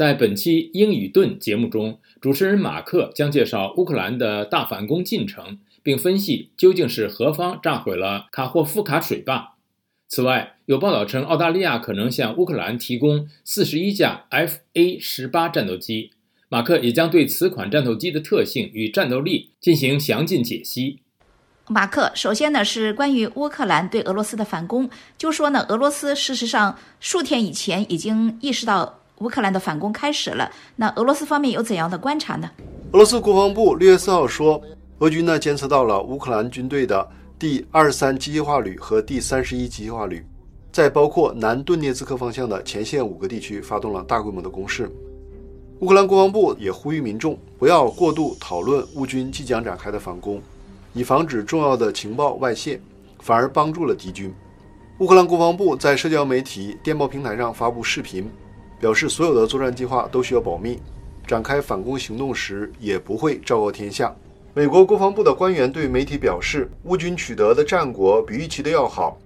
[0.00, 9.56] 在本期英语盾节目中，主持人马克将介绍乌克兰的大反攻进程，并分析究竟是何方炸毁了卡霍夫卡水坝。
[10.08, 16.12] 此外，有报道称澳大利亚可能向乌克兰提供四十一架 F/A 十八战斗机。
[16.48, 21.00] 马克也将对此款战斗机的特性与战斗力进行详尽解析。
[21.68, 24.88] 马克，首先呢是关于乌克兰对俄罗斯的反攻，
[25.18, 30.50] 就说呢，俄罗斯事实上数天以前已经意识到乌克兰的反攻开始了。
[30.76, 32.50] 那俄罗斯方面有怎样的观察呢？
[32.92, 34.60] 俄罗斯国防部六月四号说，
[34.98, 40.24] 俄军呢监测到了乌克兰军队的第二十三机械化旅和第三十一机械化旅，
[40.72, 44.90] 在包括南顿涅茨克方向的前线五个地区发动了大规模的攻势。
[45.80, 50.40] 乌克兰国防部也呼吁民众不要过度讨论乌军即将展开的反攻，
[50.92, 52.80] 以防止重要的情报外泄，
[53.20, 54.32] 反而帮助了敌军。
[54.98, 58.30] 乌克兰国防部在社交媒体电报平台上发布视频，
[58.80, 60.80] 表示所有的作战计划都需要保密，
[61.26, 64.12] 展开反攻行动时也不会昭告天下。
[64.54, 69.18] 美国国防部的官员对媒体表示，乌军取得的战果比预期的要好。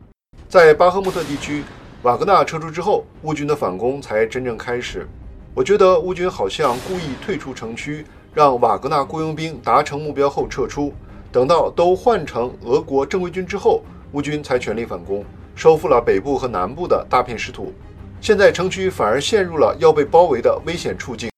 [0.48, 1.62] 在巴赫穆特地区，
[2.02, 5.06] 瓦格纳撤出之后，乌军的反攻才真正开始。
[5.54, 10.92] 我觉得乌军好像故意退出城区，让瓦格纳雇佣兵达成目标后撤出。
[11.30, 17.72] 等到都换成俄国正规军之后，乌军才全力反攻，收复了北部和南部的大片失土。
[18.24, 21.30] 现在城区反而陷入了要被包围的危险处境。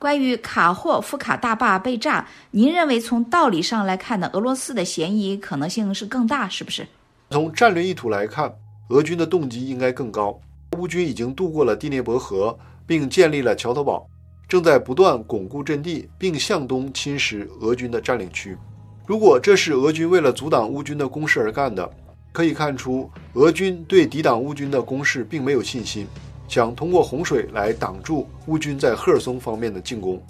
[0.00, 4.28] 关于卡霍夫卡大坝被炸，您认为从道理上来看呢？
[4.32, 6.84] 俄罗斯的嫌疑可能性是更大，是不是？
[7.30, 8.52] 从战略意图来看，
[8.88, 10.36] 俄军的动机应该更高。
[10.76, 12.58] 乌军已经渡过了第聂伯河。
[12.88, 14.08] 并建立了桥头堡，
[14.48, 18.56] 正在不断巩固阵地，并向东侵蚀俄军的占领区。
[19.04, 21.90] 如果这是俄军为了阻挡乌军的攻势而干的，
[22.36, 26.06] 可以看出俄军对抵挡乌军的攻势并没有信心，
[26.46, 30.22] 想通过洪水来挡住乌军在赫尔松方面的进攻。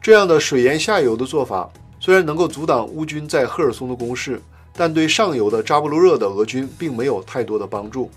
[0.00, 1.68] 这样的水淹下游的做法
[2.00, 4.40] 虽然能够阻挡乌军在赫尔松的攻势，
[4.72, 8.10] 但对上游的扎波罗热的俄军并没有太多的帮助。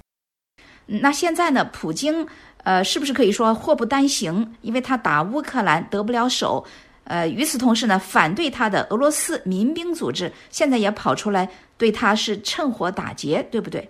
[0.85, 1.69] 那现在呢？
[1.73, 2.25] 普京。
[2.63, 4.53] 呃，是不是可以说祸不单行？
[4.61, 6.63] 因为他打乌克兰得不了手，
[7.05, 13.89] 呃，与此同时呢，反对他的俄罗斯民兵组织现在也跑出来对他是趁火打劫，对不对？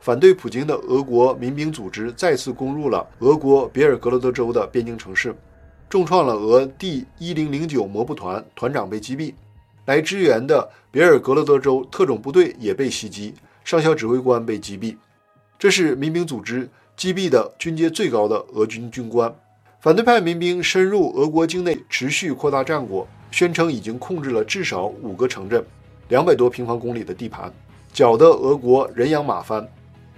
[0.00, 5.34] 反对普京的俄国民兵组织再次攻入了俄国别尔格罗德州的边境城市，
[5.88, 9.34] 重创了俄第一零零九摩步团团长被击毙，
[9.86, 13.34] 来支援的别尔格罗德州特种部队也被袭击，
[13.64, 14.96] 上校指挥官被击毙，
[15.58, 16.68] 这是民兵组织。
[16.96, 19.34] 击毙的军阶最高的俄军军官，
[19.80, 25.64] 反对派民兵深入俄国境内，持续扩大战果，宣称已经控制了至少五个城镇，
[26.08, 27.50] 两百多平方公里的地盘，
[27.90, 29.66] 搅得俄国人仰马翻。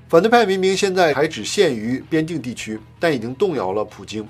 [0.08, 4.26] 反对派民兵现在还只限于边境地区，但已经动摇了普京，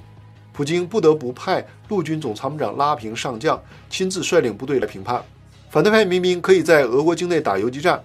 [0.53, 5.25] 普京不得不派陆军总参谋长拉平上将亲自率领部队来评判。
[5.70, 7.99] 反对派民兵可以在俄国境内打游击战。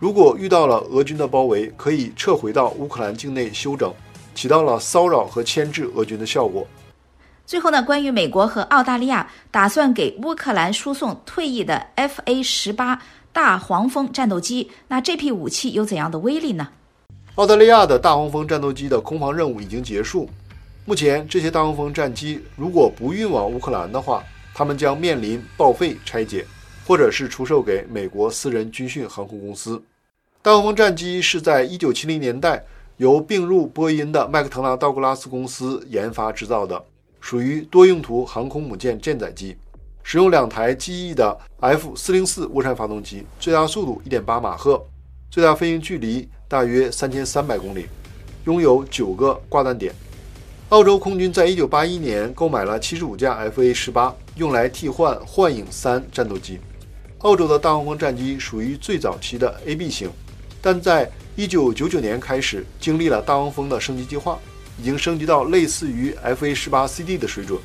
[0.00, 3.94] 如果遇到了俄军的包围，可以撤回到乌克兰境内休整，
[4.34, 6.66] 起到了骚扰和牵制俄军的效果。
[7.44, 16.68] 最后呢，关于美国和澳大利亚打算给乌克兰输送退役的 F/A 十八大黄蜂战斗机，那这批武器有怎样的威力呢？
[17.34, 20.28] 澳大利亚的大黄蜂战斗机的空防任务已经结束，
[20.84, 24.22] 目前这些大黄蜂战机如果不运往乌克兰的话，
[24.54, 26.46] 他们将面临报废、拆解，
[26.86, 29.82] 或者是出售给美国私人军训航空公司。
[30.42, 32.62] 大黄蜂战机是在1970年代
[33.02, 36.80] 由并入波音的麦克特拉道格拉斯公司研发制造的，
[37.20, 39.56] 属于多用途航空母舰舰载机，
[40.04, 44.80] 使用两台机翼的 F404 涡扇发动机，最大速度1.8马赫，
[45.32, 47.86] 最大飞行距离大约3300公里，
[48.44, 49.92] 拥有九个挂弹点。
[50.68, 56.60] 澳洲空军在1981年购买了75架 FA-18，用来替换幻影3战斗机。
[57.18, 60.08] 澳洲的大黄蜂战机属于最早期的 AB 型。
[60.62, 64.38] 但在一九九九年开始，经历了大黄蜂的升级计划，
[64.78, 67.58] 已经升级到类似于 FA 十八 CD 的水准。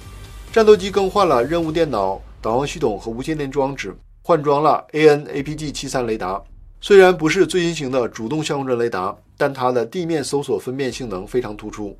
[0.51, 6.41] 战斗机更换了任务电脑、导航系统和无线电装置，换装了 AN/APG 七三雷达。
[6.81, 11.97] 虽然不是最新型的主动相控阵雷达，但它的地面搜索分辨性能非常突出。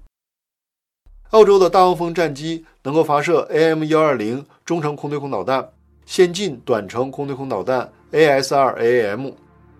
[1.31, 5.67] 澳洲的大黄蜂战机能够发射 AM 幺二零中程空对空导弹、
[6.05, 9.33] 先进短程空对空导弹 AS-2AAM。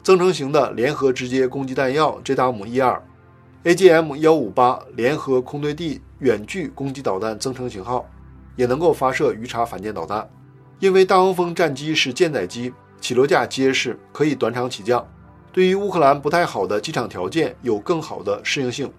[0.04, 3.00] 增程型的联合直接攻击弹药 JDAM-12、
[3.64, 8.10] AGM-158 联合空对地远距攻击导弹增程型号，
[8.56, 10.30] 也能够发射鱼叉反舰导弹。
[10.80, 12.72] 因为大黄蜂战机是舰载机，
[13.02, 15.06] 起落架结实，可以短场起降，
[15.52, 18.92] 对于乌克兰不太好的机场条件有更好的适应性。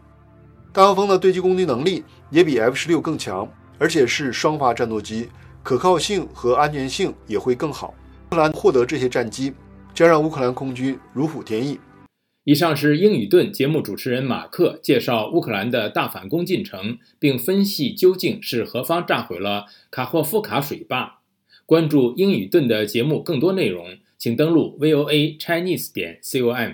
[0.73, 3.49] 大黄蜂的对机攻击能力也比 F 十六更强，
[3.79, 5.31] 而且是双发战斗机，
[5.63, 7.95] 可靠性和安全性也会更好。
[8.31, 9.55] 乌克兰获得这些战机，
[9.99, 11.81] 将让乌克兰空军如虎添翼。
[12.45, 21.19] 以上是英语盾节目主持人马克介绍乌克兰的大反攻进程，并分析究竟是何方炸毁了卡霍夫卡水坝。
[21.67, 26.55] 关注英语盾的节目更多内容，请登录 voa chinese 点 com。